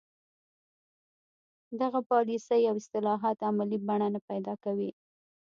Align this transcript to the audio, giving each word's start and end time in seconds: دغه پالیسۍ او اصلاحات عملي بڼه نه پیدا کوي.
دغه 1.81 1.99
پالیسۍ 2.11 2.61
او 2.69 2.75
اصلاحات 2.81 3.37
عملي 3.49 3.77
بڼه 3.87 4.07
نه 4.13 4.19
پیدا 4.29 4.53
کوي. 4.63 4.89